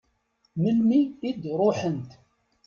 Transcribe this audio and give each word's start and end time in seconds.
Melmi 0.61 0.99
i 1.29 1.31
d-ruḥent? 1.41 2.11